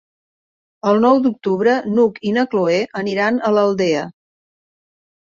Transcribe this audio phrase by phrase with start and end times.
[0.91, 4.11] El nou d'octubre n'Hug i na Cloè aniran a l'Aldea.